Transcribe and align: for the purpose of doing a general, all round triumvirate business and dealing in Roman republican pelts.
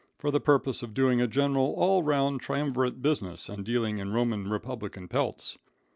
for 0.17 0.31
the 0.31 0.39
purpose 0.41 0.81
of 0.81 0.95
doing 0.95 1.21
a 1.21 1.27
general, 1.27 1.75
all 1.77 2.01
round 2.01 2.41
triumvirate 2.41 3.03
business 3.03 3.47
and 3.47 3.63
dealing 3.63 3.99
in 3.99 4.11
Roman 4.11 4.49
republican 4.49 5.07
pelts. 5.07 5.59